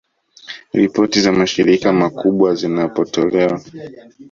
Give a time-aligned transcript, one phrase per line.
[0.73, 3.61] Ripoti za mashirika makubwa zinapotolewa